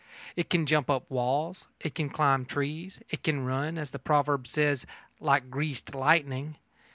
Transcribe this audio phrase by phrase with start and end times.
[0.35, 1.65] It can jump up walls.
[1.79, 3.01] It can climb trees.
[3.11, 4.87] It can run, as the proverb says,
[5.19, 6.55] like "greased lightning."